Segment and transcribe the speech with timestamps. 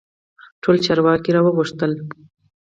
[0.61, 1.91] ټول چارواکي را وغوښتل.